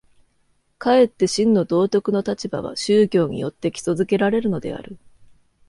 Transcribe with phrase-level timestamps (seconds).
[0.79, 4.97] かえって真の道徳の立場は宗教によって基礎附けられるのである。